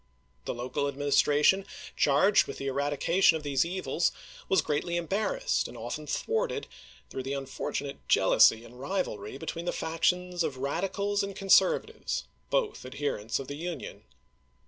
[0.45, 1.63] The local administration
[1.95, 4.11] charged with the eradi cation of these evils
[4.49, 6.65] was greatly embarrassed and often thwarted
[7.11, 13.37] through the unfortunate jealousy and rivalry between the factions of radicals and conservatives, both adherents
[13.37, 14.05] of the Union.